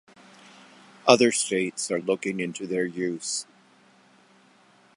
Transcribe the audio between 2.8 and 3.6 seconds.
use.